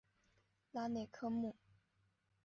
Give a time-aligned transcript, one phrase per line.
[0.71, 1.55] 拉内科布。